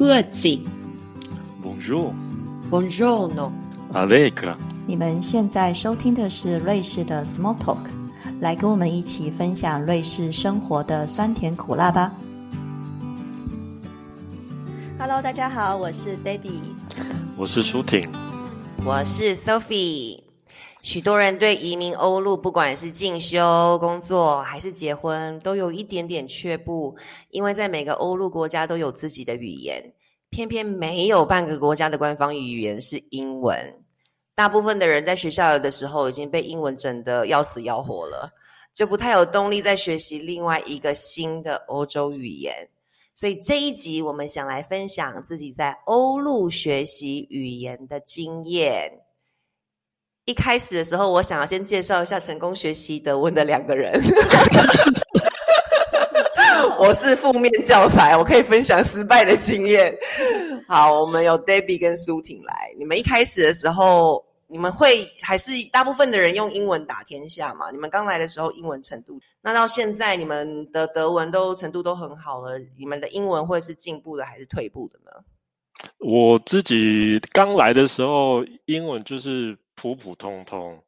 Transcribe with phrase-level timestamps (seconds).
[0.00, 0.58] 盒子。
[1.62, 2.14] Bonjour,
[2.70, 3.52] Buongiorno。
[3.92, 4.56] Allegra。
[4.86, 7.90] 你们现在收听的是瑞士的 Small Talk，
[8.40, 12.14] 来跟我们一起分享瑞士生活的酸甜苦辣吧。
[14.98, 16.62] Hello，大家好，我是 Debbie。
[17.36, 18.02] 我是舒婷。
[18.82, 20.20] 我是 Sophie。
[20.82, 26.96] 许多人对移民欧陆，不管是进修、工作还是结婚，都有一点点却步，
[27.28, 29.92] 因为在每个欧陆国家都有自己的语言，
[30.30, 33.74] 偏偏没有半个国家的官方语言是英文。
[34.34, 38.32] 大部分的人在学校的时候已经被英文整得要死要活了，
[38.72, 42.54] 就不太有动力再学习另外一个新的欧洲语言。
[43.16, 48.90] 所以这一集我们想来分享自己在欧陆学习语言的经验。
[50.24, 54.00] 一开始的时候，我想要先介绍一下成功学习德文的两个人。
[56.80, 59.94] 我是负面教材，我可以分享失败的经验。
[60.66, 62.72] 好，我们有 Debbie 跟苏婷来。
[62.78, 67.70] 你们一开始的时候，你们会还是大部分的人用英文打天下嘛？
[67.70, 75.10] 你们刚来的时候英文程度，那到现在你们的德文都程度都很好了，你们的英文会是进步的还是退步的呢？
[75.98, 80.82] 我自己刚来的时候，英文就是普普通通。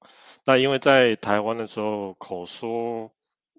[0.47, 3.11] 那因为在台湾的时候，口说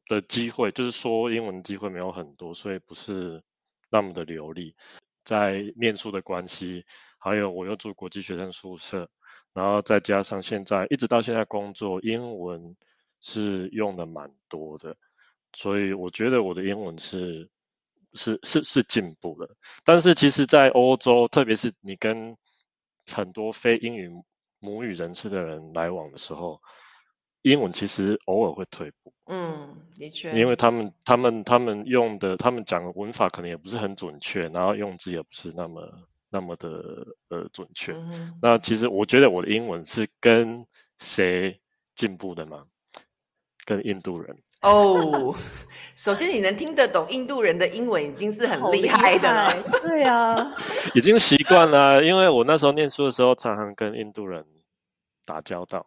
[0.08, 3.42] 的机会，就是说英文机会没有很多，所以不是
[3.90, 4.76] 那么的流利。
[5.24, 6.86] 在念书的关系，
[7.18, 9.10] 还有我又住国际学生宿舍，
[9.54, 12.76] 然后再加上现在一直到现在工作，英文
[13.22, 14.98] 是用的蛮多的，
[15.54, 17.50] 所以我觉得我的英文是
[18.14, 19.56] 是是是进步了。
[19.86, 22.36] 但是其实，在欧洲，特别是你跟
[23.10, 24.12] 很多非英语
[24.60, 26.62] 母语人士的人来往的时候，
[27.44, 29.14] 英文其实偶尔会退步。
[29.28, 35.82] 嗯，的确，因为他们他们他们用的，他们讲的文法可能也不是很准确，然后用字也不是那么
[36.30, 36.70] 那么的
[37.30, 37.94] 呃准确。
[37.94, 40.66] 嗯那其实我觉得我的英文是跟
[40.98, 41.62] 谁
[41.96, 42.66] 进步的吗？
[43.66, 44.38] 跟印度人。
[44.62, 45.34] 哦，
[45.96, 49.64] 首先你能听得懂印度人的英文，已经是很厉害的。
[49.82, 50.36] 对啊，
[50.96, 54.46] 已经习惯了，因为我那时候念书的时候，常常跟印度人
[55.26, 55.86] 打交道。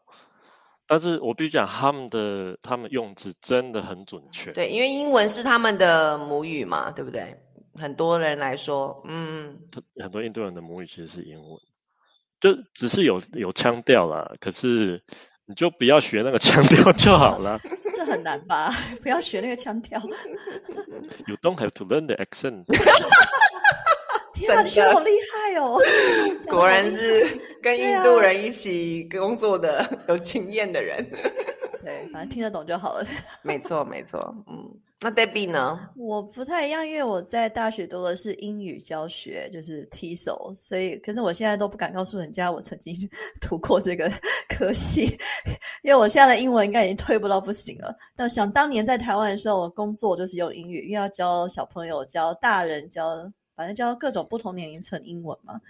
[0.86, 4.52] 但是我必须讲，他们的他们用字真的很准确。
[4.52, 7.36] 对，因为英文是他们的母语嘛，对不对？
[7.74, 9.58] 很多人来说，嗯，
[10.00, 11.60] 很多印度人的母语其实是英文，
[12.41, 14.32] 就只是有有腔调啦。
[14.41, 15.02] 可是
[15.44, 17.60] 你就不要学那个腔调就好了。
[17.92, 18.70] 这很难吧？
[19.03, 20.00] 不要学那个腔调。
[21.26, 22.64] You don't have to learn the accent。
[24.41, 25.78] 天啊，你学得好厉害哦！
[26.48, 27.24] 果然是
[27.62, 31.04] 跟印度人一起工作的有经验的人。
[31.82, 33.06] 对，反正听得懂就好了。
[33.42, 34.69] 没错，没错，嗯。
[34.98, 35.78] 那 Debbie 呢？
[35.94, 42.94] 我不太一样，因为我在大学读的是英语教学，就是 TESOL，所以可是我现在都不敢告诉人家我曾经
[43.42, 44.10] 读过这个
[44.48, 45.04] 科系，
[45.84, 47.94] 因为我现在的英文应该已经退步到不行了。
[48.16, 55.60] 但想当年在台湾的时候，我工作就是用英语，因为要教小朋友、教大人、教反正教各种不同年龄层英文嘛。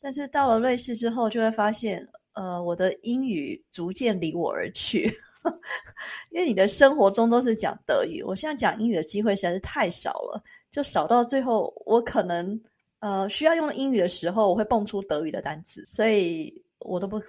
[0.00, 5.12] 但是到了瑞士之后，就会发现，呃，我的英语逐渐离我而去。
[6.30, 12.60] 因为你的生活中都是讲德语，我现在讲英语的机会实在是太少了，就少到最后，我可能
[12.98, 17.20] 呃需要用英语的时候，我会蹦出德语的单词，所以我都不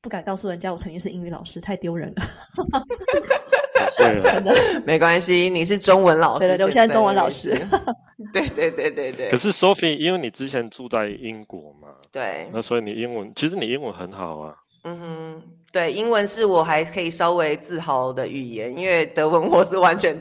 [0.00, 2.22] 不敢告诉人家我曾经是英语老师，太丢人了。
[3.96, 6.40] 真的，没关系，你是中文老师。
[6.40, 7.50] 对对对，我现在中文老师。
[8.32, 9.28] 对对对对对。
[9.28, 14.54] 可是 Sophie，因为你之前住在英国嘛，对，那所以你英文其实你英文很好啊。
[14.82, 20.18] 嗯哼，对，英文是我还可以稍微自豪的语言，因为德文我是完全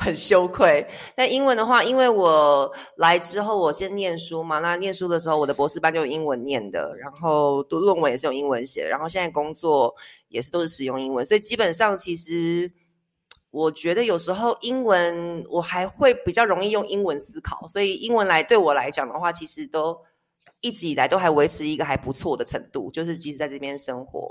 [0.00, 0.86] 很羞愧。
[1.14, 9.94] 但英文的话，因为我来之后，我先念书嘛，那念书的时候，我的博士班就用英文念的，然后读论文也是用英文写的，然后现在工作
[10.30, 12.72] 也是都是使用英文，所以基本上其实
[13.50, 19.96] 我觉得有时候英文我还会比较容易用英文思考，所以英文来对我来讲的话，其实都。
[20.60, 24.28] 一直以来都还维持一个还不错的程度，就是即使在这边生活，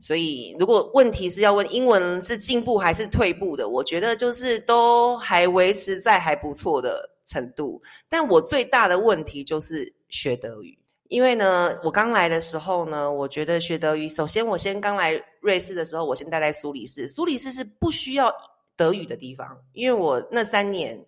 [0.00, 7.82] 所以如果问题是要问英文是进步还是退步的，我觉得就是都还维持在还不错的程度。
[8.08, 10.78] 但我最大的问题就是学德语，
[11.08, 18.32] 因为呢，我刚来的时候呢，我觉得学德语，首先我先刚来瑞士的时候，我先待在苏黎世，苏黎世是不需要
[18.76, 21.04] 德语的地方，因为我那三年。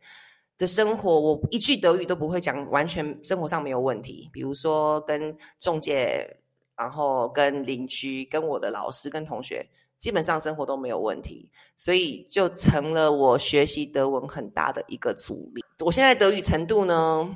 [0.59, 4.29] 的生活，我一句德语都不会讲，完全生活上没有问题。
[4.31, 6.37] 比如说跟中介，
[6.77, 15.65] 然后跟邻居、跟我的老师、跟同学，基本上生活都没有问题，所以就成了我学习德文很大的一个阻力。
[15.79, 17.35] 我现在德语程度呢，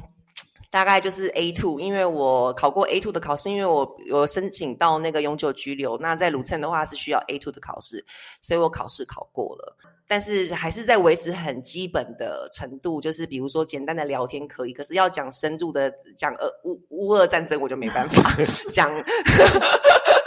[0.74, 8.04] 大概就是 A two，因为我考过 A two 的考试，因为我有申请到那个永久居留，那在鲁称的话是需要 A two 的考试，
[8.42, 9.76] 所以我考试考过了。
[10.08, 18.36] 但是还是在维持很基本的程度，就是比如说简单的聊天可以，可是要讲深入的讲呃乌乌俄战争，我就没办法
[18.72, 18.90] 讲。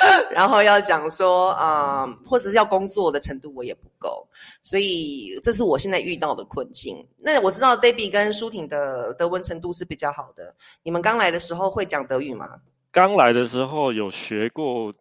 [0.31, 4.27] 然后要讲说啊，或者是要工作的程度，我也不够，
[4.61, 7.07] 所以这是我现在遇到的困境。
[7.17, 12.61] 那我知道 Debbie 跟舒婷的德文程度是比较好的，你们刚来的时候会讲德语吗？
[12.91, 14.93] 刚来的时候有学过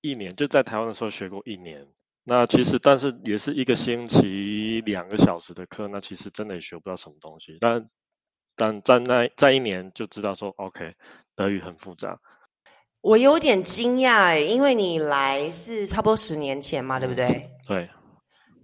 [0.00, 1.86] 一年，就在台湾的时候学过一年。
[2.24, 7.58] 那其实，但是也是一个星期两个小时的课，那其实真的也学不到什么东西。
[7.60, 7.88] 但
[8.54, 10.94] 但在那在一年就知道说，OK，
[11.34, 12.20] 德语很复杂。
[13.02, 17.50] 我有点惊讶哎，因为你来是差不多十年前嘛，对不对？
[17.66, 17.90] 对，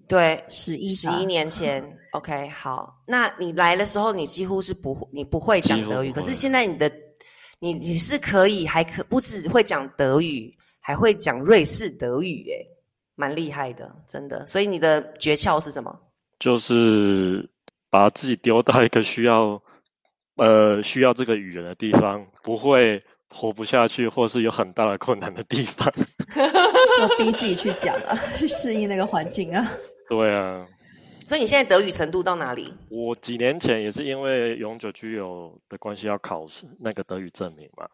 [0.06, 1.98] 对，十一十一年前。
[2.12, 6.90] OK，好，那你来的时候，你几乎是不你不会讲德语，可是现在你的
[7.58, 12.56] 你你是可以还可不止会讲德语，还会讲瑞士德语，哎，
[13.16, 14.46] 蛮厉害的，真的。
[14.46, 16.00] 所以你的诀窍是什么？
[16.38, 17.50] 就是
[17.90, 19.60] 把自己丢到一个需要
[20.36, 23.02] 呃需要这个语言的地方，不会。
[23.30, 29.64] 活不下去，或是有很大的困难的地方， 就逼自己去讲啊， 去适应那个环境啊。
[30.08, 30.66] 对啊，
[31.26, 32.72] 所以你现在德语程度到哪里？
[32.88, 37.88] 我几年前也是因为永久居留的关系要考试那个德语证明嘛。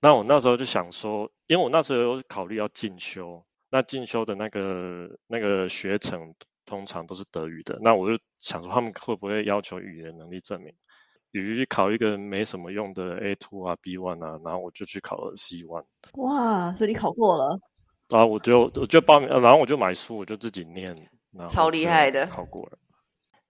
[0.00, 6.34] 那我那时候就想说，因为我那时候有考虑要进修，那进修的那个那个学程
[6.66, 10.74] 通常都是德语的，那我就想说他们会不会要求语言能力证明？
[11.34, 15.82] 比如去考一个没什么用的 A two 啊 B one 啊，然后我就去考了 C one。
[16.12, 17.58] 哇，所以你考过了？
[18.08, 20.96] 然后我就我就报名，然后我就买书，我就自己念。
[21.48, 22.78] 超厉害的，考过了。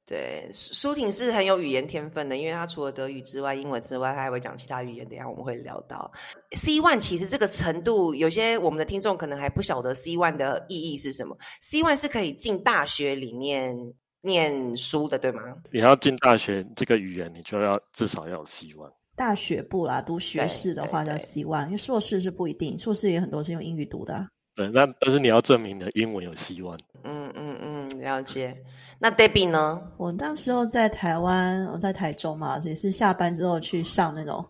[0.07, 5.07] 对，舒婷是很有语言天分的，因为她除了德语之外，英文之外，她还会讲其他语言。
[5.07, 6.11] 等下我们会聊到
[6.53, 11.37] C one，其实这个程度，有些我们的听众可能还不晓得 C one 的意义是什么。
[11.61, 13.77] C one 是可以进大学里面。
[14.25, 15.43] 念书的对吗？
[15.71, 18.91] 你要进大学，这个语言你就要至少要有 C one。
[19.15, 24.27] 大学部啦，读学士的话叫 C one，因为硕士是不一定，硕士也很多是用英语读的。
[24.57, 26.79] 对，那但是你要证明你的英文有 C one。
[27.03, 28.57] 嗯嗯嗯，了解。
[28.99, 29.83] 那 Debbie 呢？
[29.99, 34.45] 我那时候在台湾，我在台中嘛，也是下班之后去上那种。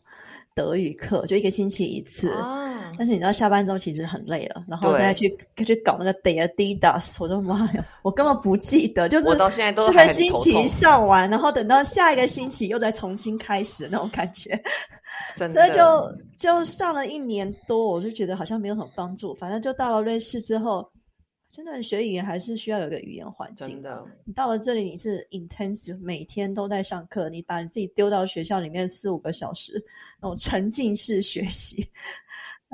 [0.56, 2.32] 德语课就一个星期一次，
[2.96, 14.60] 但是你知道下班之后其实很累了，然后再去去搞那个 day d d a s 我的妈呀，我根本不记得，就是我到现在都这个星期上完，然后等到下一个星期又再重新开始那种感觉，
[15.36, 20.90] 所以就就上了一年多，我就觉得好像没有什么帮助，反正就到了瑞士之后。
[21.50, 23.68] 真的学语言还是需要有个语言环境。
[23.68, 29.80] 真的，你到了这里，你是 intensive，每天都在上课，你把你自己丢到学校里面四五个小时，
[30.20, 31.88] 那种沉浸式学习，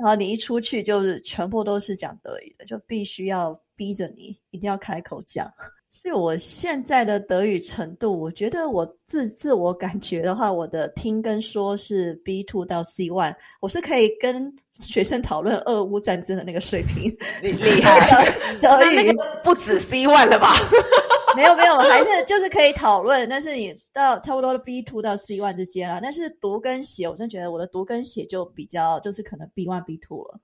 [0.01, 5.47] 然后你一出去就是全部都是讲德语的，就必须要逼着你一定要开口讲。
[5.89, 14.55] 所以我现在的德语程度，我觉得我自自我感觉的话，我的听跟说是 B two 到 C one，我是可以跟。
[14.79, 18.27] 学生讨论俄乌战争的那个水平，厉厉害，
[18.63, 19.13] 那个
[19.43, 20.55] 不止 C one 了吧？
[21.35, 25.99] 没有没有，还是就是可以讨论，但是你到差不多的 B two 到 C one 之间啊。
[26.01, 30.39] 但是读跟写，我真觉得我的读跟写就比较就是可能 B one B two 了。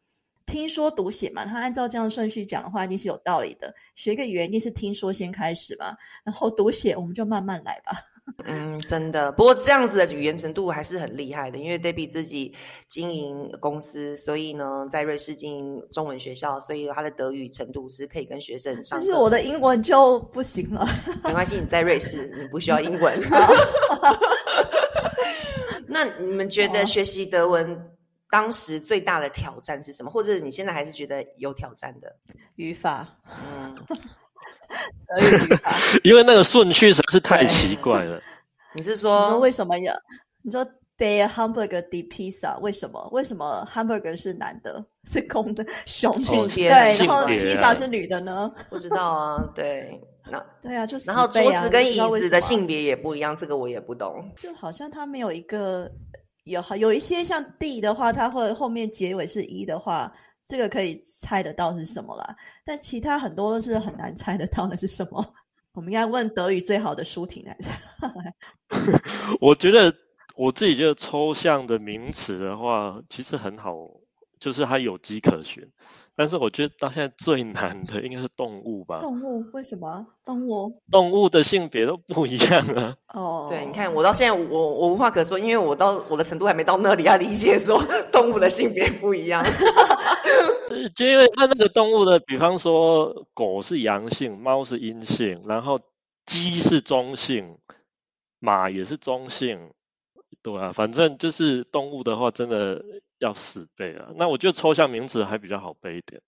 [0.45, 3.75] 听说读写嘛，他按照这样顺序讲的话，一定是有道理的。
[3.95, 7.93] 学个语言一定是听说先开始嘛，然后读写我们就慢慢来吧。
[8.43, 9.31] 嗯，真的。
[9.31, 12.53] 不过这样子的语言程度还是很厉害的，因为 Debbie 自己
[12.89, 18.99] 经营公司，所以呢，在瑞士经营中文学校，所以他的德语程度是可以跟学生上。
[18.99, 20.85] 但是我的英文就不行了。
[21.23, 23.19] 没关系，你在瑞士，你不需要英文。
[25.87, 27.81] 那你们觉得学习德文
[28.29, 30.11] 当时最大的挑战是什么？
[30.11, 32.13] 或者你现在还是觉得有挑战的
[32.57, 33.07] 语法？
[33.25, 33.73] 嗯。
[36.03, 38.21] 因为那个顺序实在是太奇怪了。
[38.75, 39.93] 你是说为什么呀？
[40.43, 40.63] 你说
[40.97, 43.07] the hamburger the pizza 为什么？
[43.11, 48.51] 为什么 hamburger 是男的，是公的，雄性对，然后 pizza 是女的呢？
[48.69, 54.31] 不知道啊，对， 那对啊，就是然后桌子跟椅子的性别也不一样，这个我也不懂。
[54.37, 55.91] 就好像它没有一个
[56.43, 60.13] 有有一些像 D 的话，它会后面结尾是一的话。
[60.47, 65.33] 这个可以猜得到是什么啦，但其他很多都是很难猜得到的是什么。
[65.73, 67.69] 我们应该问德语最好的舒婷来着。
[69.41, 69.93] 我觉得
[70.35, 73.73] 我自己觉得抽象的名词的话，其实很好，
[74.39, 75.69] 就是它有迹可循。
[76.15, 78.97] 但是我觉得到现在最难的应该是动物吧。
[79.01, 80.07] 动物为什么？
[80.25, 82.95] 动物 动物的性别都不一样啊。
[83.13, 89.45] 哦，对，你看我到现在我我无话可说，因为我到我的程度还没到那里要理解说动物的性别不一样。
[90.95, 95.79] 就因为它那个动物的，比方说狗是阳性，猫是阴性，然后
[96.25, 97.57] 鸡是中性，
[98.39, 99.71] 马也是中性，
[100.41, 102.83] 对啊，反正就是动物的话，真的
[103.19, 104.09] 要死背啊。
[104.15, 106.21] 那我觉得抽象名词还比较好背一点。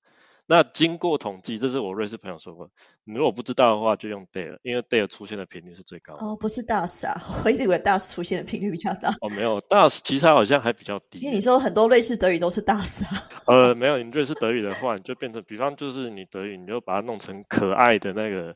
[0.51, 2.71] 那经过统计，这是我瑞士朋友说过，
[3.03, 6.25] 你如果不知道的话，就用 dare，因为 dare 出现的频率是最高的。
[6.25, 11.19] 哦，不是 DAS 啊， 我一直以为 DAS 出现的频率比较大，哦，没有 das 其实它好像还比较低。
[11.19, 13.29] 因为你说很多瑞士德语都是 DAS 啊。
[13.45, 18.55] 呃，没有，你瑞士德语的话，你就变成，比方就是你德语，你就把它弄成可爱的那个、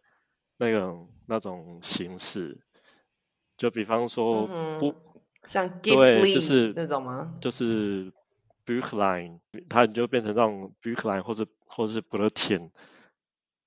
[0.58, 2.60] 那种、那种形式，
[3.56, 4.96] 就比方说嗯不，
[5.46, 7.36] 像对 gift 就是那种吗？
[7.40, 8.12] 就是
[8.66, 9.38] Buchlein，
[9.70, 12.72] 它你就变成那种 Buchlein 或者或者是 b l u t i n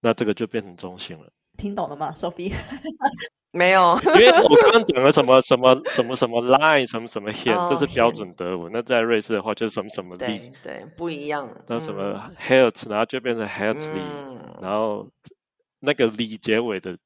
[0.00, 1.30] 那这个就变成中性了。
[1.56, 2.52] 听懂了吗，Sophie？
[3.52, 8.70] 没有，因为我刚刚讲了什么什么什么什么 line 什么什么 hand，、这是哦标准德文。
[8.70, 11.48] 那在瑞士的话就是什么什么对 li，对，不一样。
[11.66, 15.08] 那什嗯么 herz，然后就变成 herzli，、嗯然后
[15.80, 16.98] 那个里结尾的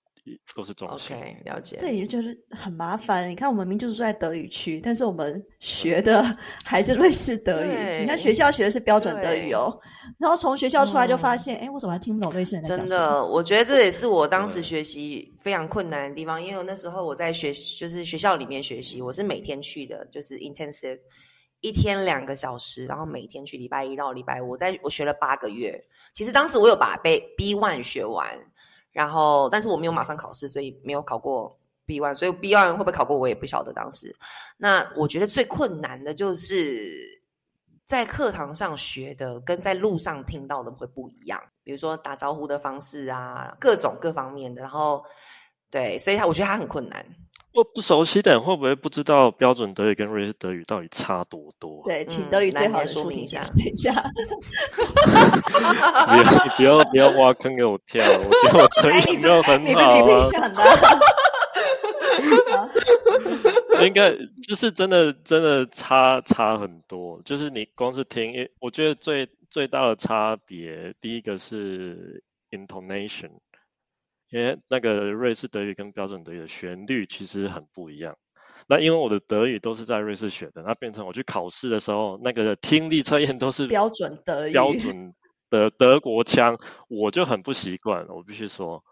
[0.54, 1.16] 都是中性。
[1.16, 1.76] ，OK，了解。
[1.80, 3.28] 这也就觉得很麻烦。
[3.28, 6.22] 你看，我们明明就是住在德语区，但是我们学的
[6.64, 8.00] 还是瑞士德语。
[8.00, 9.78] 你看对学校学的是标准德语哦，
[10.18, 13.06] 然后从学校出来就发嗯现，哎、我怎么还听不懂瑞士人在讲真什么？
[13.12, 20.98] 的，我觉得这也是我当时对学习非常困难的地方，因为那时候我在学，就是学校里面学习，我是每天去的，就是 intensive，
[21.60, 25.82] 一天两个小时，然后每天去，礼拜一到礼拜五，我在我学了八个月。
[26.12, 28.26] 其实当时我有把 B B one 学完，
[28.92, 31.56] 然后但是我没有马上考试，所以没有考过
[31.86, 33.72] B one，所以 B one 会不会考过我也不晓得。
[33.72, 34.14] 当时，
[34.56, 36.92] 那我觉得最困难的就是
[37.84, 44.62] 在课堂上学的跟在路上听到的会不一样，比如说打招呼的方式啊，各种各方面的。
[44.62, 45.04] 然后，
[45.70, 47.04] 对，所以他我觉得他很困难。
[47.52, 51.84] 我不熟悉的人会不会不知道标准德语跟瑞士德语到底差多多、啊？
[51.86, 53.92] 对，请嗯德语最好说明一下解释一下。
[56.06, 56.24] 不要
[56.56, 60.30] 不要不要挖坑给我跳，我觉得我德哎，你自语没有很你自己好啊
[63.84, 64.12] 应该
[64.46, 73.30] 就是真的真的差差很多，就是你光是听，我觉得最最大的差别，第一个是 intonation，
[74.30, 78.16] 因为那个瑞士德语跟标准德语的旋律其实很不一样。
[78.68, 85.12] 那因为我的德语都是在瑞士学的，那变成我去考试的时候，那个听力测验都是标准德语，标准
[85.48, 86.56] 的德国腔，
[86.88, 88.84] 我就很不习惯，我必须说，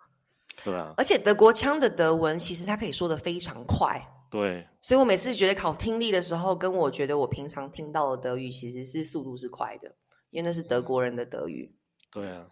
[0.65, 4.67] 对啊，而且德国腔的德文其实它可以说的非常快，对。
[4.81, 9.95] 所以我每次觉得考听力的时候，跟我觉得我平常听到的德语其实是速度是快的，
[10.31, 11.73] 因为那是德国人的德语，
[12.11, 12.47] 对啊，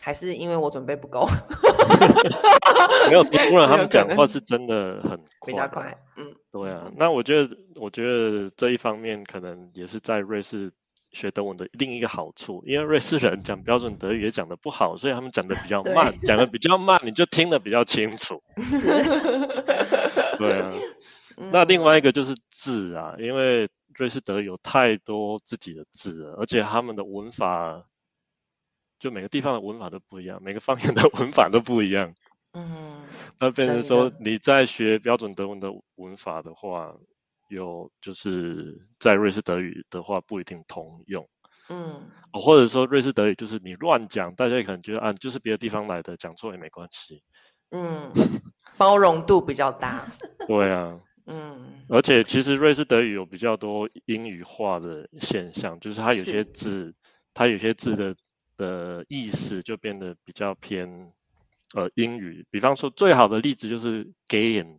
[0.00, 1.28] 还是因为我准备不够，
[3.10, 5.96] 没有 突然他们讲话是真的很快，比较快。
[6.16, 10.72] 嗯，对啊，那我觉得，我觉得这一方面可能也是在瑞士
[11.12, 18.42] 学德文的另一个好处，因为瑞士人讲标准德语也讲的不好，所以他们讲的比较慢， 讲的比较慢，你就听得比较清楚。
[18.58, 18.86] 是。
[20.38, 20.72] 对啊，
[21.36, 21.50] 嗯。
[21.52, 27.84] 那另外一个就是字啊，因为瑞士德语有太多自己的字了，而且他们的文法，
[29.04, 32.14] 就每个地方的文法都不一样，每个方言的文法都不一样。
[32.54, 33.02] 嗯，
[33.38, 36.94] 那变成真说你在学标准德文的文法的话，
[37.50, 41.28] 有就是在瑞士德语的话不一定通用，
[41.68, 42.00] 嗯，
[42.32, 47.22] 哦，或者说瑞士德语就是你乱讲，大家可能觉得啊就是别的地方来的，讲错也没关系。
[47.72, 48.10] 嗯，
[48.78, 50.02] 包容度比较大。
[50.48, 56.94] 对啊，嗯而且其实瑞士德语有比较多英语化的现象，就是它有些字，
[57.34, 58.16] 它有些字的
[58.56, 61.12] 的意思就变得比较偏
[61.74, 62.46] 呃英语。
[62.50, 64.78] 比方说最好的例子就是 “gain”，。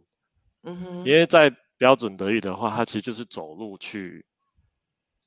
[0.63, 4.25] 嗯哼，因为在标准德语的话，它其实就是走路去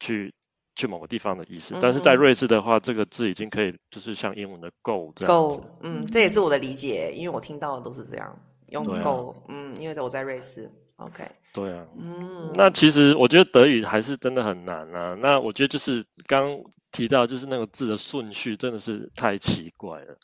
[0.00, 0.34] 去
[0.74, 5.64] 去某个地方的意思，但是在瑞士的话，这个字已经可以就是像英文的 go 这样子够，。
[5.82, 8.36] 嗯，这也是我的理解，因为我听到的都是这样
[8.68, 15.16] 用对啊，嗯，因为我在瑞士，OK，对啊，嗯，那其实我觉得德语还是真的很难啊。
[15.18, 16.60] 那我觉得就是刚
[16.92, 20.18] 提到，就是那个字的顺序真的是太奇怪了。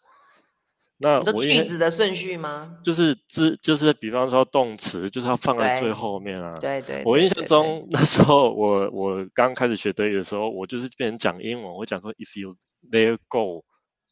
[0.96, 2.78] 那我句子的顺序吗？
[2.84, 6.56] 就是字，就是比方说动词，就是要放在最后面啊。
[6.60, 12.56] 对对，我印象中那时候我我刚开始学德语的时候，我就是变成讲英文，我会讲说 if you
[12.90, 13.64] there go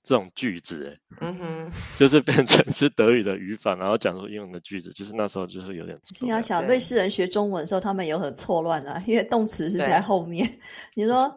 [0.03, 5.99] 这种句子，嗯哼， 就是变成是德语的语法，然后讲出英文的句子，就是那时候就是有点。
[6.21, 10.59] 你要想，瑞士人学中文的时候，他们有很错乱啊，因为动词是在后面。
[10.95, 11.37] 你说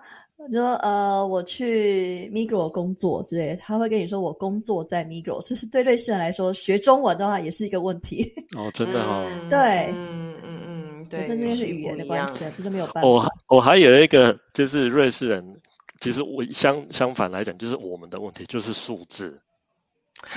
[0.50, 8.34] 你说呃，我去 Migros 工作之类，他会跟你说我工作在 Migros，其实对瑞士人来说，学中文的话也是一个问题。
[8.57, 13.07] 哦，真的哦， 对嗯嗯嗯，对，这这是语言的关系啊，这就没有办法。
[13.07, 15.62] 我我还有一个就是瑞士人，
[16.06, 19.36] 其实我相相反来讲，就是我们的问题就是数字。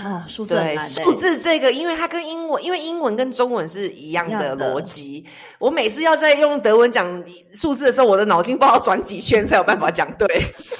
[0.02, 5.26] 啊，数字对数字这个，因为它跟英文，因为英文跟中文是一样的逻辑。
[5.58, 7.22] 我每次要在用德文讲
[7.52, 10.26] 数字的时候，我的脑筋不知道转几圈才有办法讲对。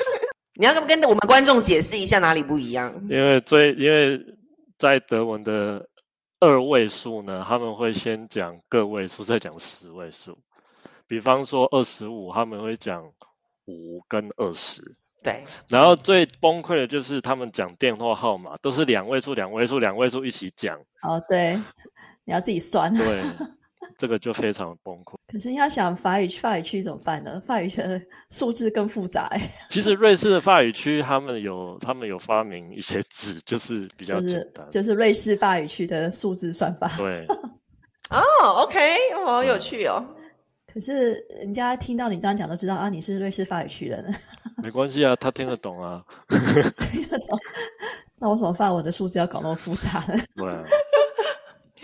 [0.59, 2.91] 你要跟跟我们观众解释一下哪里不一样？
[3.11, 4.19] 因为最因为
[4.79, 5.87] 在德文的
[6.41, 10.39] 二位数呢，他们会先讲个位数，再讲十位数。
[11.07, 13.05] 比方说二十五，他们会讲
[13.69, 14.97] 五跟二十。
[15.23, 20.79] 对，然后最崩溃的就是他们讲电话号码都是两位数、两位数、两位数一起讲。
[21.03, 21.57] 哦，对，
[22.25, 22.95] 你要自己算。
[22.95, 23.23] 对，
[23.99, 25.17] 这个就非常崩溃。
[25.31, 27.43] 可是你要想法语法语区怎么办呢？
[27.45, 29.29] 法语的数字更复杂。
[29.69, 36.91] 其实瑞士的法语区他们有他们有发明一些字，就是比较简单，就是瑞士法语区的数字算法。
[36.97, 37.27] 对。
[38.09, 38.23] 哦
[38.63, 38.79] ，OK，
[39.27, 40.15] 好有趣哦。
[40.73, 44.15] 可是人家听到你这样讲，都知道啊，你是瑞士法语区人。
[44.63, 46.05] 没关系啊，他听得懂啊。
[46.29, 47.39] 听得懂。
[48.19, 50.21] 那我怎么发我的数字要搞那么复杂呢？
[50.37, 50.47] 对。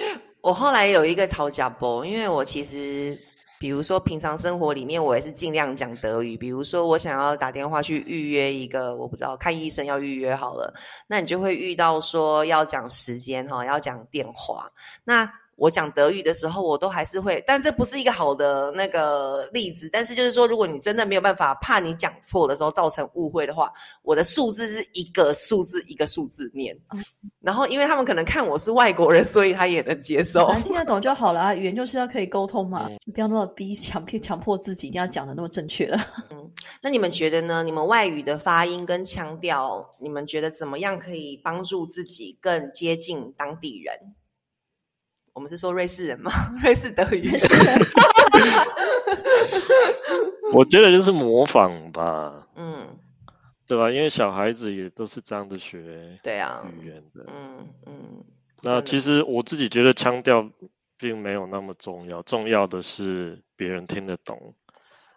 [0.42, 3.18] 我后来有一个讨价波，因为我其实，
[3.58, 6.36] 比如说平常生活里面，我也是尽量讲德语。
[6.36, 10.74] 比如说，我想要打电话去预约一个，我不知道看医生要预约好了，
[11.06, 14.70] 那你就会遇到说要讲时间哈，要讲电话。
[15.04, 19.88] 那我讲德语的时候，我都还是会，但这不是一个好的那个例子。
[19.92, 26.76] 但是就是说，如果你真的没有办法，怕你讲错的时候造成误会的话，我的数字是一个数字一个数字念。
[27.40, 31.54] 然后，因为他们可能看我是外国人，所以他也能接受，听得懂就好了啊。
[31.54, 35.98] 语言就是要可以沟通嘛，不要那么逼强迫强迫自己一定要讲的那么正确了。
[36.30, 36.50] 嗯，
[36.82, 37.62] 那你们觉得呢？
[37.62, 44.14] 你们外语的发音跟腔调，你们觉得怎么样可以帮助自己更接近当地人？
[45.34, 46.30] 我们是说瑞士人吗？
[46.62, 47.28] 瑞士德语。
[50.54, 52.86] 我觉得就是模仿吧，嗯，
[53.66, 53.90] 对吧？
[53.90, 58.24] 因为小孩子也都是这样子学，对啊，语言的，嗯嗯。
[58.62, 60.48] 那其实我自己觉得腔调
[60.96, 64.54] 并没有那么重要，重要的是别人听得懂。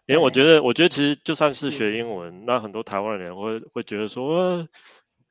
[0.07, 4.67] 因为我觉得，我觉得其实就算是学英文，那很多台湾人会会觉得说，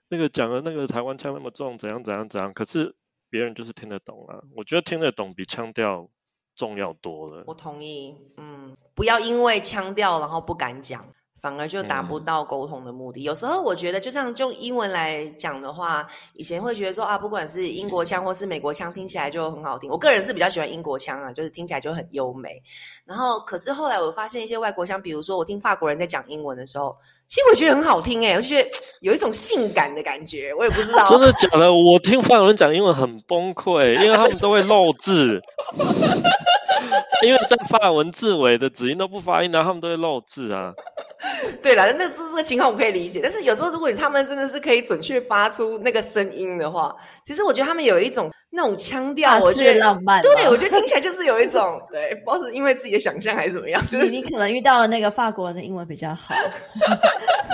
[0.09, 2.95] 那个讲的那个台湾腔那么重，怎样怎样怎样，可是。
[3.29, 6.09] 别人就是听得懂啊，我觉得听得懂比腔调
[6.55, 7.45] 重要多了。
[7.47, 11.05] 我同意，嗯，不要因为腔调然后不敢讲，
[11.41, 13.23] 反而就达不到沟通的目的。
[13.23, 19.91] 有时候我觉得，就像用英文来讲的话，以前会觉得说啊，不管是英国腔或是美国腔，听起来就很好听。
[19.91, 22.63] 我个人是比较喜欢英国腔啊，就是听起来就很优美。
[23.05, 26.97] 然后，可是后来我发现一些外国腔，比如说我听法国人在讲英文的时候。
[27.29, 28.71] 其实我觉得很好听哎，我就觉得
[29.03, 31.09] 有一种性感的感觉，我也不知道。
[31.09, 31.73] 真的假的？
[31.73, 35.43] 我听法国人讲英文很崩溃，因为他们都会漏字，
[37.27, 40.73] 因为在法文字尾的子音都不发音，然后他们都会漏字啊。
[41.63, 50.23] 对了，那这这个情况我可以理解，但是有时候如果他们真的是可以准确发出那个声音的话，其实我觉得他们有一种那种腔调，我觉得浪漫。
[50.23, 56.35] 对，我觉得听起来就是有一种对， 不知道是因为自己的想象还是怎么样，就是你可能遇到了那个法国人的英文比较好。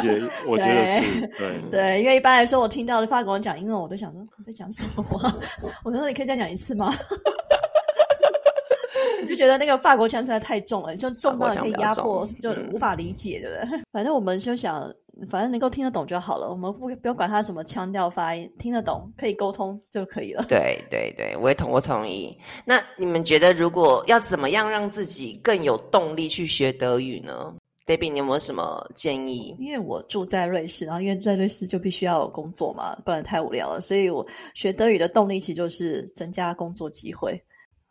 [0.02, 5.04] 也，我觉得是对对，因为一般来说，我听到的法国人讲英文，我都想说你在讲什么？
[5.84, 6.92] 我说你可以再讲一次吗？
[9.42, 13.82] 就觉得那个法国腔实在太重了，就重到可以压迫，就无法理解，对不对？
[13.90, 14.82] 反正我们就想，
[15.28, 20.44] 反正能够听得懂就好了，我们不不要管他什么腔调发音，听得懂可以沟通就可以了。
[20.48, 22.38] 对对对，我也同我同意。
[22.64, 27.52] 那你们觉得，如果要怎么样让自己更有动力去学德语呢
[27.84, 29.56] ？Debbie，你有没有什么建议？
[29.58, 34.24] 因为我住在瑞士，然后因为在瑞士就必须要有工作嘛，不然太无聊了，所以我
[34.54, 37.42] 学德语的动力其实就是增加工作机会。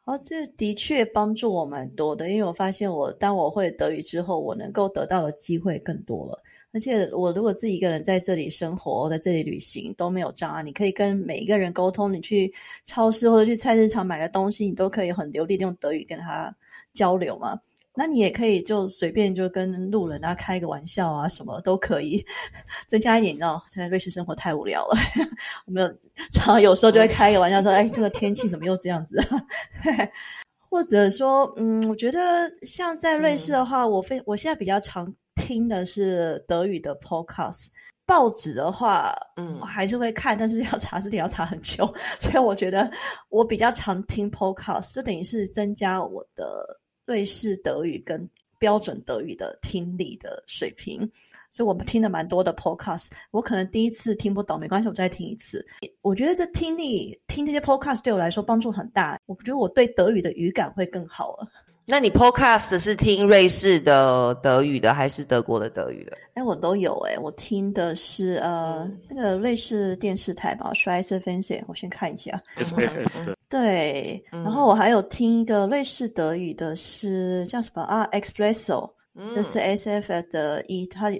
[0.05, 6.41] 哦，这的确帮助我蛮多的，因为我发现我当我会德语之后，我能够得到的机会更多了。
[6.73, 12.11] 而且我如果自己一个人在这里生活，在这里旅行都没有障碍，你可以跟每一个人沟通。
[12.11, 12.51] 你去
[12.83, 16.55] 超市或者去菜市场买个东西，你都可以很流利的用德语跟他
[16.93, 17.59] 交流嘛。
[17.93, 22.25] 那你也可以就随便就跟路人啊开个玩笑啊，什么都可以
[22.87, 23.33] 增加一点。
[23.33, 24.95] 你知道，现在瑞士生活太无聊了，
[25.67, 25.99] 我们
[26.31, 29.19] 常常有时候就会开个玩笑说：“哎，这个天气怎么又这样子？
[30.69, 37.67] ”或者说，嗯，我觉得像在瑞士的话，我非我现在比较常听的是德语的 podcast。
[38.07, 42.89] 报纸的话，嗯，还是会看，但是要查字典要查很久，所以我觉得
[43.29, 46.80] 我比较常听 podcast，就等于是增加我的。
[47.05, 51.11] 瑞士德语跟标准德语的听力的水平。
[51.53, 55.67] 所以我们听了蛮多的 podcast，我可能第一次听不懂，没关系，我再听一次。
[56.01, 61.47] 我觉得这听力听这些 podcast 对我来说帮助很大，我觉得我对德语的语感会更好了。
[61.87, 66.17] 那你 podcast 是听瑞士的德语的，还是德国的德语的？
[66.35, 72.41] 哎，我都有哎，我听的是呃那个瑞士电视台吧 s c h w e i z e f e n s e 我先看一下。
[73.51, 73.61] F。
[73.61, 78.93] 对，然后我还有听一个瑞士德语的，是叫什么啊？Espresso，
[79.29, 81.11] 这是 S F 的一，它。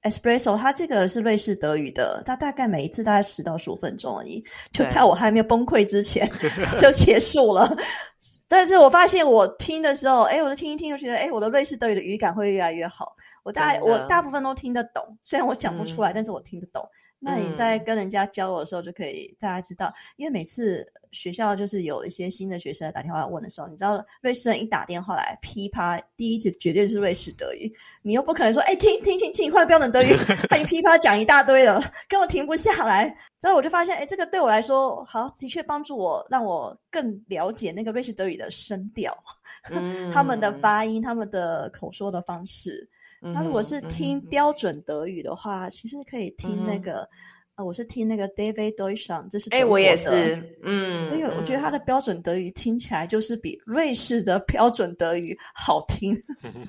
[0.00, 6.30] Espresso，它这个是瑞士德语的，它大概每一次大概十到十五分钟而已，就在我还没有崩溃之前
[6.78, 7.76] 就结束了。
[8.46, 13.16] 但是我发现我听的时候，哎，我就听一听，就觉得，哎，我的瑞士德语的语感会越来越好。
[13.42, 16.88] 我大我大部分都听得懂，虽然我讲不出来，但是我听得懂。
[17.20, 30.14] 那你在跟人家交流的时候，就可以大家知道，因为每次学校就是有一些新的学生打电话问的时候，你知道瑞士人一打电话来，噼啪，第一句绝对是瑞士德语，你又不可能说，哎，听听听听，换标准德语，
[30.48, 33.16] 他一噼啪讲一大堆了，根本停不下来。
[33.40, 39.16] 所以我就发现，哎，这个对我来说，好，的确帮助我，让我更了解那个瑞士德语的声调，
[40.14, 42.88] 他们的发音，他们的口说的方式。
[43.20, 47.08] 那如果是听标准德语的话，其实可以听那个，
[47.56, 51.78] 呃，我是听那个 David Deutsch，这是哎，我也是，嗯，因为我觉得他的。
[51.88, 56.14] 标准德语听起来就是比瑞士的标准德语好听。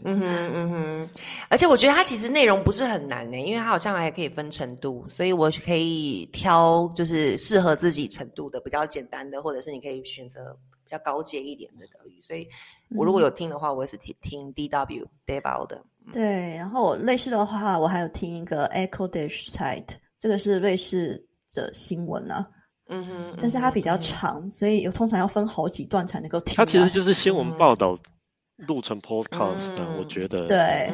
[0.05, 1.09] 嗯哼嗯哼，
[1.49, 10.57] 而且我觉得它其实内容不是很难呢，因为它好像还可以分程度，所以我可以挑就是适合自己程度的比较简单的，或者是你可以选择
[10.89, 12.19] 比较高阶一点的德语。
[12.21, 12.47] 所以
[12.95, 15.85] 我如果有听的话，我也是听听 D W David 的。
[16.11, 22.47] 对，然后类似的话，我还有听一个 Echo Dish Site，这个是瑞士的新闻啊。
[22.87, 26.55] 嗯哼，但是它比较长，所以有通常要分好几段才能够听。
[26.55, 27.99] 它其实就是新闻报道
[28.67, 30.45] 录成 Podcast 的，我觉得。
[30.47, 30.91] 对，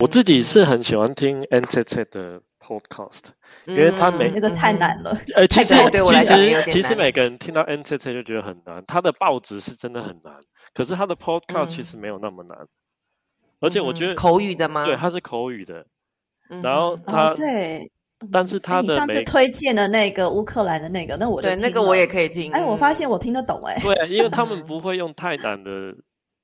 [0.00, 3.24] 我自己是很喜欢听 NTT 的 Podcast，
[3.66, 5.16] 因为它每那个太难了。
[5.34, 10.34] 呃，其实其实其实每个人听到 NTT 就觉得很难，它的报纸是真的很难，
[10.74, 12.66] 可是他的 Podcast 其实没有那么难。
[13.60, 14.84] 而且我觉得口语的吗？
[14.86, 15.84] 对，它是口语的。
[16.62, 17.90] 然后他对，
[18.32, 22.50] 但是他的你上次推荐的那个乌克兰的那个，那我对那个我也可以听。
[22.52, 23.76] 哎，我发现我听得懂哎。
[23.82, 25.94] 对，因为他们 不会用太难的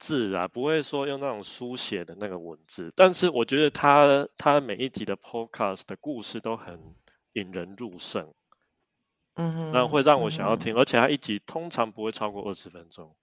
[0.05, 2.93] 字啊，不会说用那种书写的那个文字。
[2.95, 6.79] 但是我觉得他他每一集的 podcast 的故事都很
[7.33, 8.35] 引人入胜，
[9.37, 10.77] 嗯，那会让我想要听。
[10.77, 13.17] 而且他一集通常不会超过二十分钟。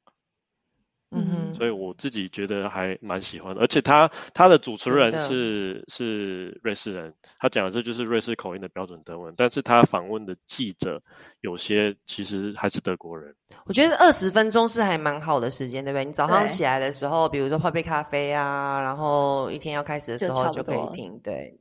[1.13, 11.03] 嗯哼，所以我自己觉得还蛮喜欢的，而且他他的主持人是是瑞士人，他讲的这就是瑞士口音的标准德文，但是他访问的记者
[11.41, 13.35] 有些其实还是德国人。
[13.65, 16.05] 我觉得二十分钟是还蛮好的时间，对不对？
[16.05, 21.59] 你早上起来的时候，比如说泡杯咖啡啊，然后一天要开始的时候就可以听，对，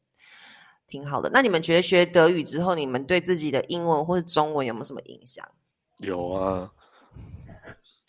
[0.86, 1.28] 挺好的。
[1.32, 5.44] 那你们觉得学德语之后，你们对自己的英文或者中文有没有什么影响？
[5.98, 6.70] 有啊。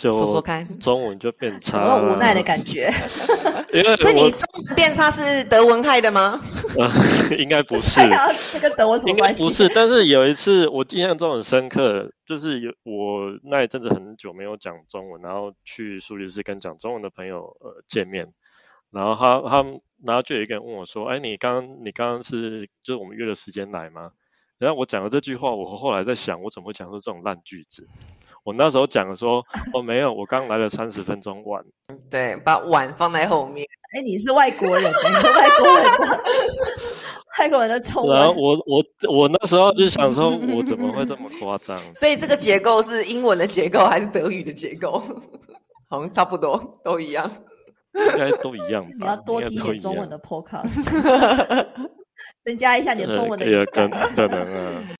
[0.02, 2.90] 说说看，中文就变差，了，无奈的感觉。
[3.74, 6.42] 因为所以你中文变差是德文害的吗？
[7.38, 8.00] 应该不是，
[8.52, 9.44] 这跟德文什么关系？
[9.44, 18.34] 不是，但是有一次我印象中很深刻，就是有我那一阵子很久没有讲中文，然后去苏黎世跟讲中文的朋友呃见面，
[18.92, 24.12] 然后他他们然后就有一个人问我说：“哎，你刚你刚刚是就是我们约了时间来吗？”
[24.62, 27.88] 然后我讲了这句话，我后来在想，我怎么会讲出这种烂句子？
[28.43, 29.43] 我那时候讲说，
[29.74, 31.63] 哦，没有，我刚来了三十分钟晚。
[32.12, 33.65] 对，把碗放在后面。
[33.95, 35.86] 哎，你是外国人，你是外国人，
[37.39, 38.15] 外国人的中文。
[38.15, 41.80] 然后我我我那时候就想说，我怎么会这么夸张？
[41.95, 45.02] 所以这个结构是英文的结构还是德语的结构？
[45.89, 47.30] 好像差不多，都一样。
[47.95, 48.95] 应该都一样吧？
[49.00, 50.86] 你要多听点中文的 podcast，
[52.44, 54.96] 增加一下你的中文的也可可能啊。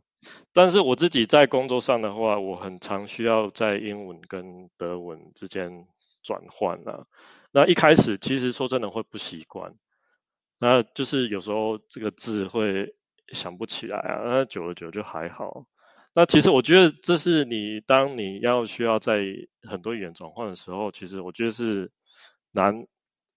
[0.54, 5.88] 但是我自己在工作上的话，我很常需要在英文跟德文之间
[6.22, 7.06] 转换啊。
[7.52, 9.76] 那一开始其实说真的会不习惯，
[10.60, 12.96] 那就是有时候这个字会
[13.30, 14.22] 想不起来啊。
[14.26, 15.66] 那久了久就还好。
[16.14, 19.24] 那其实我觉得这是你当你要需要在
[19.64, 21.92] 很多语言转换的时候，其实我觉得是
[22.52, 22.86] 难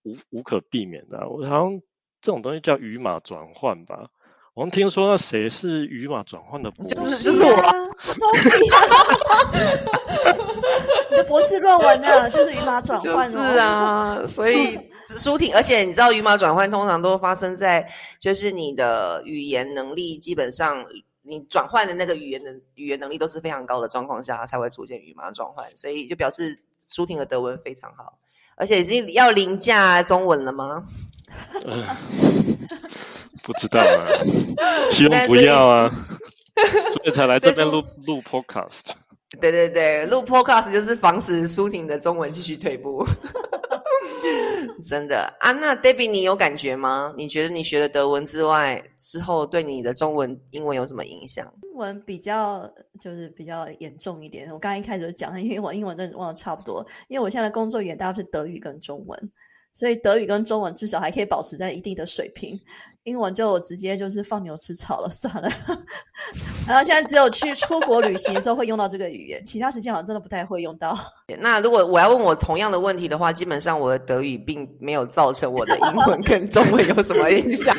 [0.03, 1.29] 无无可避免的。
[1.29, 1.81] 我好像
[2.24, 4.06] 这种东西叫语码转换吧。
[4.54, 6.94] 我们听说那谁是语码转换的博士？
[6.94, 7.50] 就是就是我，
[11.10, 12.30] 你的博士论文呢？
[12.30, 13.28] 就是语码转换。
[13.28, 14.78] 是啊，所以
[15.18, 17.87] 舒婷，而且你知道语码转换通常都发生在
[18.18, 20.82] 就是你的语言能力基本上
[21.20, 28.18] 你转换的那个语言的语言能力都是非常高的状况下才会出现语码转换，所以就表示舒婷的德文非常好。
[28.56, 30.84] 而且已经要凌驾中文了吗？
[33.42, 34.06] 不知道啊，
[34.90, 36.06] 希望不要啊，
[36.94, 38.82] 所以才来这边录录 podcast。
[39.40, 43.06] 对对对，录 podcast 就是防止苏婷的中文继续退步。
[44.84, 47.14] 真的啊，那 Debbie，你有感觉吗？
[47.16, 51.52] 你觉得你学了德文之外，之后对你的中文、英文有什么影响？
[51.62, 54.46] 英文比较就是比较严重一点。
[54.50, 59.32] 我刚刚一开始就讲，因为我英文真的忘的差不多，因为我现在的工作也大部分是德语跟中文。
[59.74, 62.60] 所以德语跟中文至少还可以保持在一定的水平，
[63.02, 65.48] 英文就直接就是放牛吃草了， 算了。
[66.66, 70.96] 然后现在只有去出国旅行的时候会用到这个语言，其他时间好像真的不太会用到。
[71.40, 77.76] 那如果我要问我同样的问题的话，基本上我的德语并没有造成我的英文跟中文有什么影响。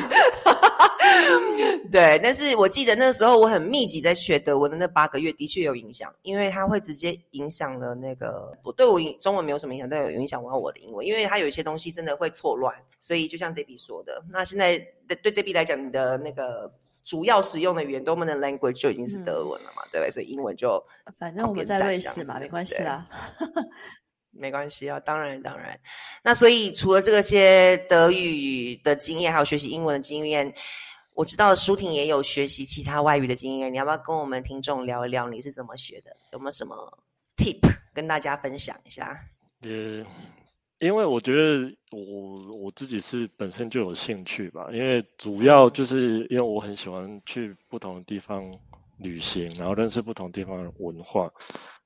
[1.96, 14.76] 对，但是我记得那时候我很密集在学德文的那八个月，的确有影响，因为它会直接影响了那个我对我中文没有什么影响，但有影响我我的英文，因为它有一些东西真的会错乱，所以就像 Debbie 说的，那现在
[15.08, 16.70] 对 Debbie 来讲，你的那个
[17.02, 20.10] 主要使用的语言 dominant language 就已经是德文了嘛，对不对？
[20.10, 20.84] 所以英文就
[21.18, 23.08] 反正我们在瑞士嘛，没关系啦，
[24.32, 25.80] 没关系啊，当然当然。
[26.22, 30.52] 那所以除了这些德语的经验，还有学习英文的经验。
[31.16, 36.14] 我知道舒婷也有学习其他外语的经验，你要不要跟我们听众聊一聊你是怎么学的？
[36.32, 36.76] 有没有什么
[37.38, 37.58] tip
[37.94, 39.18] 跟大家分享一下？
[39.62, 40.04] 呃，
[40.78, 48.52] 因为我觉得我我自己是本身就有兴趣吧，因为主要就是因为我很喜欢去不同的地方
[48.98, 51.32] 旅行，然后认识不同地方的文化。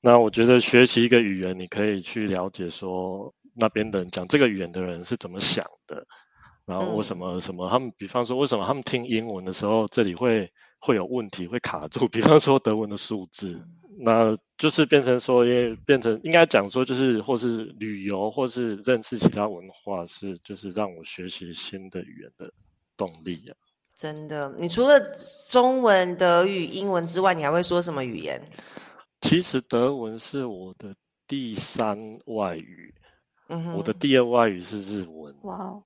[0.01, 6.05] 那我觉得学习一个语言，你可以去了解说那边的人讲这个语言的人是怎么想的。
[6.71, 12.07] 然后为什么什么他们，比方说为什么他们听英文的时候，这里会会有问题，会卡住？
[12.07, 13.61] 比方说德文的数字，
[13.99, 22.53] 那就是变成说，因为变成应该讲说，就是或是旅游，或是认识其他文化，是就是让我学习新的语言的
[22.97, 23.53] 动力啊。
[23.97, 25.01] 真的，你除了
[25.49, 28.41] 中文、德语、英文之外，你还会说什么语言？
[29.21, 30.95] 其实德文是我的
[31.27, 32.95] 第三外语，
[33.49, 35.35] 嗯，我的第二外语是日文。
[35.43, 35.83] 哇哦。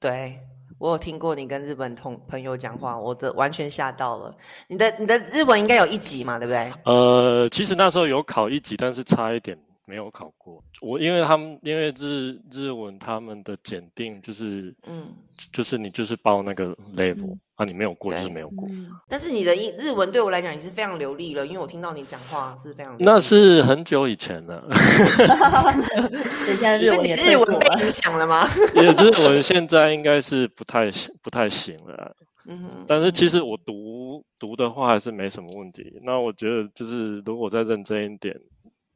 [0.00, 0.38] 对
[0.78, 4.32] 我有听过你跟日本同朋友讲话，我的完全吓到了。
[4.68, 6.72] 你的你的日文应该有一级嘛，对不对？
[6.84, 9.58] 呃，其实那时候有考一级，但是差一点
[9.88, 10.62] 没有考过。
[10.82, 15.14] 我因为他们因为日日文他们的检定就是嗯，
[15.52, 17.38] 就是你就是报那个 level。
[17.56, 18.68] 啊，你没有过就是没有过。
[19.08, 22.94] 但是你的日日文对我来讲也是非常流利了，因为我听到你讲话是非常。
[23.00, 24.64] 那是很久以前了。
[26.36, 28.46] 现在日文也日文被影响了吗？
[28.76, 30.88] 日文现在应该是不太
[31.20, 32.14] 不太行了。
[32.46, 32.84] 嗯。
[32.86, 36.00] 但是其实我读读的话还是没什么问题。
[36.04, 38.40] 那我觉得就是如果再认真一点，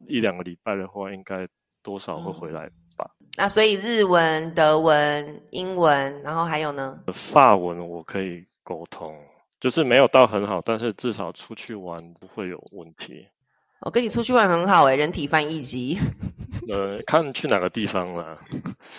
[0.07, 1.47] 一两个礼拜的话，应该
[1.83, 3.11] 多少会回来吧。
[3.37, 6.99] 那所以日文、德文、英文，然后还有呢？
[7.13, 8.45] 法文我可以。
[8.65, 9.13] 沟通
[9.59, 13.27] 就是没有到很好，但是至少出去玩不会有问题。
[13.81, 15.99] 我跟你出去玩很好哎，人体翻译机。
[16.73, 18.39] 呃，看去哪个地方了。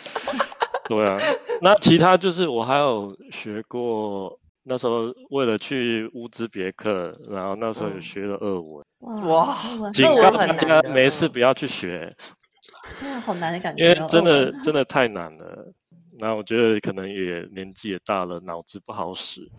[0.83, 1.17] 对啊，
[1.61, 8.83] 那其他就是我还有学过，那时候为了去乌兹别克，然后那时候也学了俄文。
[9.27, 9.55] 哇，
[9.91, 12.09] 警告大家没事不要去学。
[12.99, 15.73] 真的好难的感觉，因为真的真的太难了。
[16.19, 19.49] 那我觉得可能也年纪也大了，脑子不好使。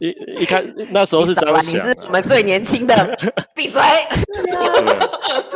[0.00, 0.08] 一
[0.42, 2.94] 一开那时候是这样想，你是我们最年轻的，
[3.54, 3.80] 闭嘴。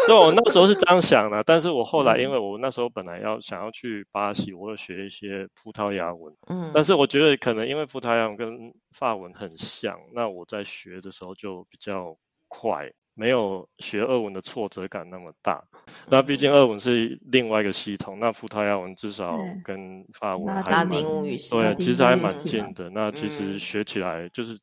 [0.07, 6.35] 对，我那时候是这样想的，但是我后来因为我那时候本来要想要去巴西，我要学一些葡萄牙文。
[6.49, 12.17] 嗯，但是我觉得可能因为葡萄牙文跟法文很像，那我在学的时候就比较
[12.49, 12.93] 快。
[13.17, 15.63] 没有学俄文的挫折感那么大，
[16.09, 21.03] 那毕竟俄文是另外一个系统，那葡萄牙文至少跟法文还蛮
[21.51, 22.91] 对，其实还蛮近的。
[22.91, 24.59] 那其实学起来就是，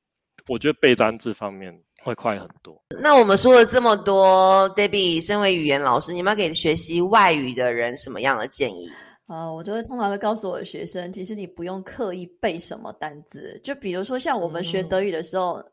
[0.49, 2.77] 我觉得背单字方面会快很多。
[3.01, 8.85] 那我们说了这么多，Debbie，身为语言老师，你们要给学习外语的人什么样的建议？
[9.27, 15.63] 啊，我都会通常会告诉我的学生，其实你不用刻意背什么单字，就比如说像我们学德语的时候。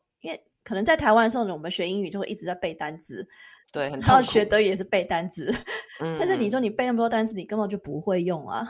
[0.63, 3.27] 可能在台湾的时候，我们学英语就会一直在背单词，
[3.71, 5.53] 对，然后学德语也是背单词。
[6.01, 8.67] 嗯， 但是你说你背那么多单词，你根本就不会用啊。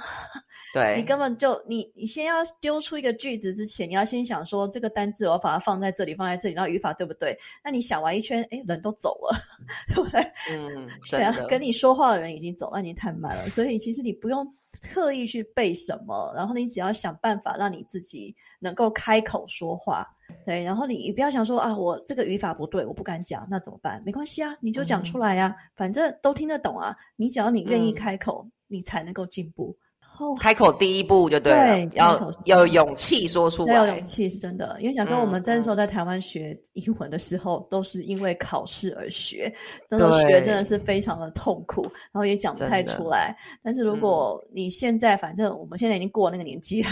[0.71, 7.37] 对，你根本就你你先要丢出一个句子之前，你要先想说这个单字我要把它放在这里，放在这里，然后语法对不对？
[7.63, 9.35] 那你想完一圈，哎，人都走了，
[9.89, 10.21] 对不对？
[10.51, 13.49] 嗯，想跟你说话的人已经走，那你太慢了。
[13.49, 20.15] 所以其实你不用特意去背什么，然后你只要想办法让你自己能够开口说话。
[20.45, 24.01] 对，然后你你不要想说啊，我这个语法不对，我不敢讲，那怎么办？
[24.05, 26.95] 没关系啊，你就讲出来啊，反正都听得懂啊。
[27.15, 29.75] 你只要你愿意开口，你才能够进步。
[30.19, 34.03] 哦，开口第一步就对了，对要有勇气说出来要有勇。
[34.03, 39.53] 气是真的，因为小时候我们嗯那时候在台湾学英文的时候，都是因为考试而学，
[39.87, 43.33] 真的学真的是非常的痛苦，然后也讲不太出来。
[43.63, 46.89] 但是如果你现在，反正我们现在已经过那个年纪了，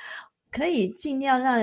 [0.50, 1.58] 可以尽量让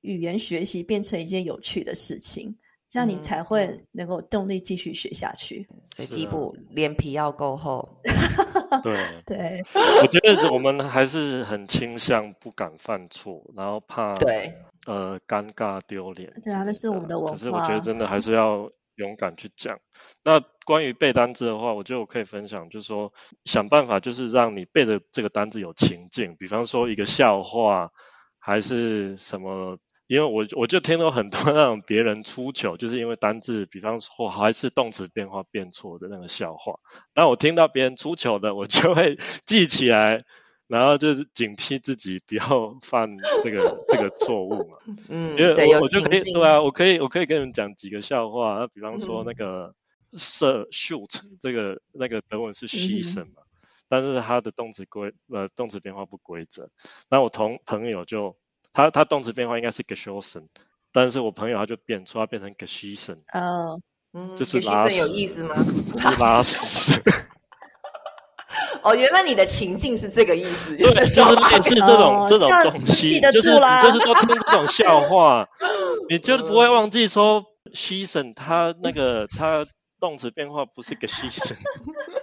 [0.00, 2.56] 语言学习变成一件有趣的事情，
[2.88, 5.68] 这样你嗯才会嗯能够动力继续学下去。
[5.84, 8.00] 所以第一步，脸皮要够厚。
[8.82, 9.64] 对，对，
[10.02, 14.54] 我觉得我们还是很倾向不敢犯错，然后怕对，
[14.86, 16.32] 呃尴尬丢脸。
[16.42, 19.80] 对啊那是我们的文化可是我觉得真的还是要勇敢去讲。
[20.22, 23.12] 那关于背单词的话，我觉得我可以分享，就是说
[23.46, 27.90] 想办法，就是让你背着这个单词有情境，比方说一个笑话，
[28.38, 29.78] 还是什么。
[30.08, 36.80] 因为我我就听到很多那种别人出糗，就是因为单字，比方说还是动词变化变错的那个笑话。
[37.14, 40.24] 那我听到别人出糗的，我就会记起来，
[40.66, 44.78] 然后就是警惕自己不要犯这个这个错误嘛。
[45.10, 46.32] 嗯，因为我我就可以。
[46.32, 49.74] 对啊，我可以我可以跟你们讲几个笑话，那比方说嗯那个
[50.16, 53.42] 射 shoot 这个那个德文是嗯 schießen 嘛，
[53.90, 56.70] 但是它的动词规呃动词变化不规则。
[57.10, 58.34] 那我同朋友就
[58.78, 60.44] 他他动词变化应该是 geschossen，
[60.92, 63.80] 但是我朋友他就变出，他变成 geschießen，哦，
[64.12, 65.56] 嗯，就是拉屎有意思吗？
[65.90, 67.02] 不是拉屎。
[68.84, 75.48] 哦，原来你的情境是这个意思，对，就是说类似这种、哦这种东西，记得就是住啦就是说听这种笑话，
[76.08, 79.66] 你就不会忘记说牺牲他那个他
[79.98, 81.56] 动词变化不是个牺牲，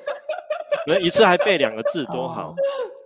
[0.87, 2.55] 那一次还背两个字多好哦。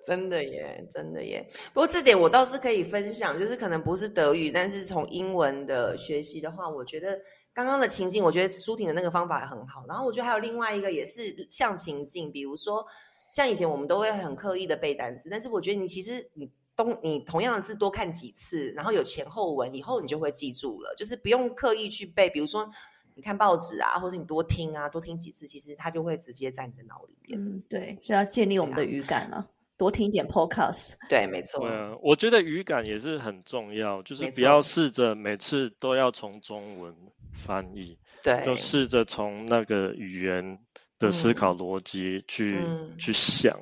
[0.05, 1.47] 真的耶，真的耶。
[1.73, 7.19] 不过这点我倒是可以分享，就是可能不是德语，但是从英文的学习的话，我觉得
[7.53, 9.85] 刚刚的情境，我觉得舒婷的那个方法很好。
[9.88, 12.85] 然后我觉得还有另外一个也是像情境，比如说
[13.31, 22.29] 像以前我们都会很刻意的背单词，但是我觉得你其实你东你同样的字多看几次，然后有前后文，以后你就会记住了，就是不用刻意去背。
[22.29, 22.69] 比如说
[23.15, 27.38] 你看报纸啊，或者你多听啊，多听几次，其实它就会直接在你的脑里面。
[27.38, 29.45] 嗯，对，是要建立我们的语感啊，
[29.79, 30.95] 多听一点 podcast。
[31.09, 31.61] 对，没错。
[31.61, 36.93] 对啊，我觉得语感也是很重要，就是不要错试着每次都要从中文
[37.33, 40.59] 翻译，对，就试着从那个语言
[40.99, 43.57] 的思嗯考逻辑去、嗯去想，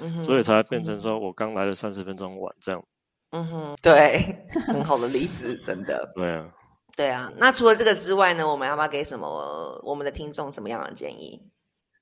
[0.00, 2.84] 嗯哼所以才会变成嗯说我刚来了三十分钟晚这样。
[3.30, 6.10] 嗯哼，对，很好的例子，真的。
[6.16, 6.52] 对啊。
[6.96, 11.40] 对啊，那除了这个之外呢，我们要不要给什么我们的听众什么样的建议？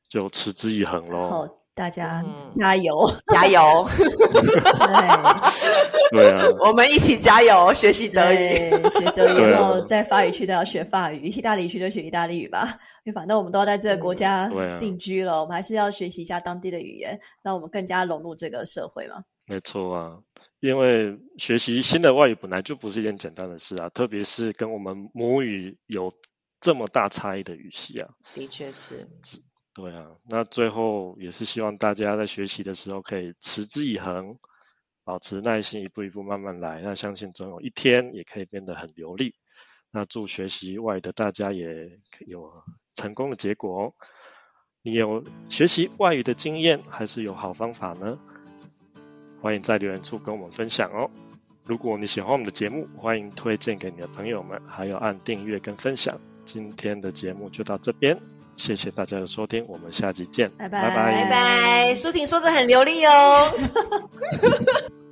[0.09, 1.60] 就持之以恒喽。
[1.81, 3.11] 大家嗯加油！
[3.29, 3.89] 加油！
[6.13, 8.37] 对对啊， 我们一起加油，学习德语。
[8.37, 12.79] 对，学德语，然后在法语区都要学法语，意大利区就学意大利语吧。
[13.05, 14.47] 因为反正我们都要在这个国家
[14.79, 19.25] 定居了，我们还是要学习一下当地的语言，让我们更加融入这个社会嘛。
[19.47, 20.19] 没错啊，
[20.61, 26.13] 因为学习新的外语本来就不是一件简单的事啊，特别是跟我们母语有
[26.61, 28.11] 这么大差异的语系啊。
[28.35, 29.09] 的确是，
[29.73, 34.37] 对啊，那最后也是希望大家在学习的时候可以持之以恒，
[35.05, 36.81] 保持耐心，一步一步慢慢来。
[36.81, 39.35] 那相信总有一天也可以变得很流利。
[39.93, 42.53] 那祝学习外语的大家也有
[42.95, 43.95] 成功的结果哦。
[44.83, 48.19] 你有学习外语的经验，还是有好方法呢？
[49.41, 51.09] 欢迎在留言处跟我们分享哦。
[51.65, 56.21] 如果你喜欢我们的节目，欢迎推荐给你的朋友们，还有按订阅跟分享。
[56.45, 58.21] 今天的节目就到这边，
[58.61, 61.95] 谢谢大家的收听，我们下集见，拜拜拜拜拜拜。
[61.95, 63.51] 舒婷说的很流利哦。